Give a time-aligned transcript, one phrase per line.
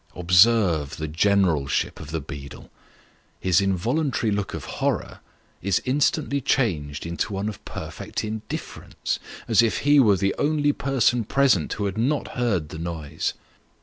[0.15, 2.71] Observe the general ship of the beadle.
[3.39, 5.19] His involuntary look of horror
[5.61, 11.23] is instantly changed into one of perfect indifference, as if he were the only person
[11.23, 13.35] present who had not heard the noise.